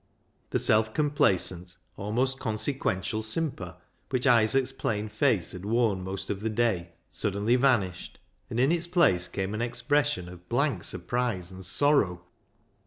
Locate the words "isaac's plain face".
4.25-5.51